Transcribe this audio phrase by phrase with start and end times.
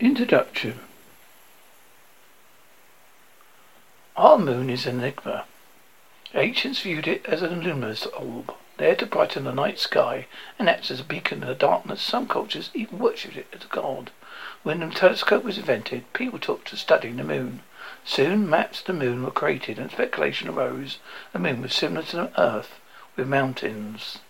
[0.00, 0.80] Introduction
[4.16, 5.44] Our moon is an enigma.
[6.34, 10.26] Ancients viewed it as a luminous orb, there to brighten the night sky
[10.58, 12.00] and act as a beacon in the darkness.
[12.00, 14.10] Some cultures even worshipped it as a god.
[14.62, 17.60] When the telescope was invented, people took to studying the moon.
[18.02, 20.96] Soon maps of the moon were created and speculation arose
[21.34, 22.80] the moon was similar to the earth
[23.16, 24.20] with mountains.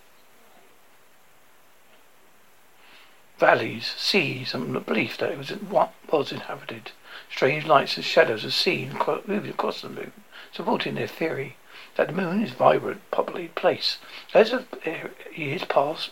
[3.41, 6.93] Valleys, seas, and the belief that it was what was inhabited.
[7.33, 8.93] Strange lights and shadows are seen
[9.27, 10.13] moving across the moon,
[10.53, 11.57] supporting their theory
[11.97, 13.97] that the moon is a vibrant, populated place.
[14.35, 16.11] As the eh, years passed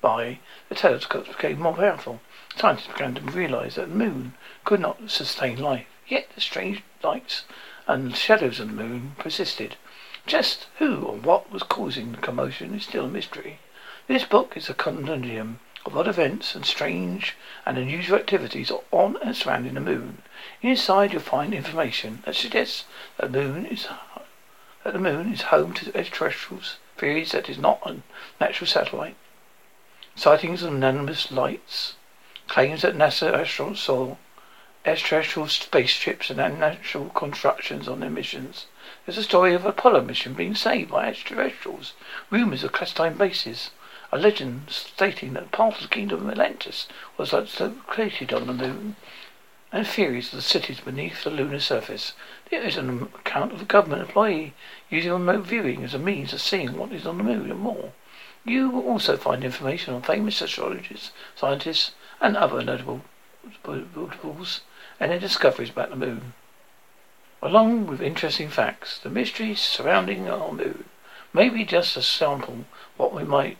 [0.00, 0.38] by,
[0.70, 2.22] the telescopes became more powerful.
[2.56, 4.32] Scientists began to realize that the moon
[4.64, 5.86] could not sustain life.
[6.08, 7.44] Yet the strange lights
[7.86, 9.76] and shadows of the moon persisted.
[10.26, 13.58] Just who or what was causing the commotion is still a mystery.
[14.06, 17.36] This book is a conundrum of odd events and strange
[17.66, 20.22] and unusual activities on and surrounding the moon.
[20.60, 22.84] Inside you'll find information that suggests
[23.18, 23.88] that the moon is
[24.84, 27.96] that the moon is home to extraterrestrials, theories that is not a
[28.40, 29.16] natural satellite,
[30.14, 31.94] sightings of anonymous lights,
[32.48, 34.16] claims that NASA astronauts saw
[34.84, 38.66] extraterrestrial spaceships and unnatural constructions on their missions.
[39.06, 41.92] There's a story of Apollo mission being saved by extraterrestrials,
[42.30, 43.70] rumors of clandestine bases,
[44.12, 48.94] a legend stating that part of the kingdom of Atlantis was located on the moon,
[49.72, 52.12] and theories of the cities beneath the lunar surface.
[52.50, 54.52] There is an account of a government employee
[54.90, 57.92] using remote viewing as a means of seeing what is on the moon and more.
[58.44, 63.00] You will also find information on famous astrologers, scientists, and other notable
[63.66, 64.60] notables
[65.00, 66.34] and their discoveries about the moon.
[67.40, 70.84] Along with interesting facts, the mysteries surrounding our moon
[71.32, 72.66] may be just a sample
[72.98, 73.56] what we might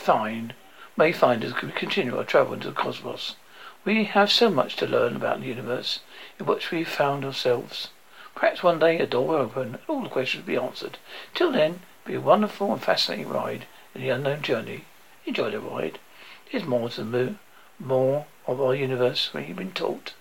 [0.00, 0.54] find
[0.96, 3.36] may find as we continue our travel into the cosmos.
[3.84, 6.00] We have so much to learn about the universe
[6.38, 7.88] in which we found ourselves.
[8.34, 10.96] Perhaps one day a door will open and all the questions will be answered.
[11.34, 14.86] Till then, be a wonderful and fascinating ride in the unknown journey.
[15.26, 15.98] Enjoy the ride.
[16.50, 17.38] There's more to the moon,
[17.78, 20.14] more of our universe than you've been taught.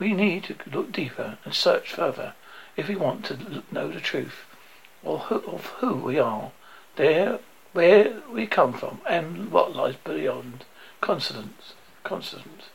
[0.00, 2.34] We need to look deeper and search further
[2.76, 4.44] if we want to know the truth
[5.04, 6.50] of who, of who we are.
[6.96, 7.38] There
[7.72, 10.64] where we come from and what lies beyond.
[11.00, 11.74] Consonants.
[12.04, 12.66] Consonants.